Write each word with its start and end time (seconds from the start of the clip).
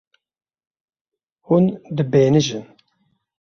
Hûn 1.47 1.65
dibêhnijin. 1.95 2.63